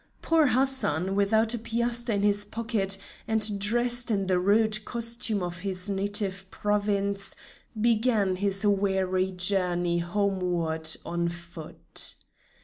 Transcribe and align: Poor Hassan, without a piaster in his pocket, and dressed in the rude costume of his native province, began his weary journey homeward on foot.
Poor 0.23 0.47
Hassan, 0.47 1.15
without 1.15 1.53
a 1.53 1.59
piaster 1.59 2.11
in 2.11 2.23
his 2.23 2.43
pocket, 2.43 2.97
and 3.27 3.59
dressed 3.59 4.09
in 4.09 4.25
the 4.25 4.39
rude 4.39 4.83
costume 4.83 5.43
of 5.43 5.59
his 5.59 5.91
native 5.91 6.49
province, 6.49 7.35
began 7.79 8.37
his 8.37 8.65
weary 8.65 9.31
journey 9.31 9.99
homeward 9.99 10.89
on 11.05 11.27
foot. 11.27 12.15